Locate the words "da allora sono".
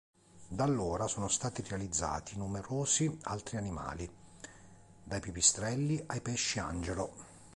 0.47-1.27